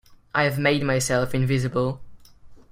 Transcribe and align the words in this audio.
I 0.33 0.45
have 0.45 0.57
made 0.57 0.81
myself 0.81 1.35
invisible. 1.35 2.01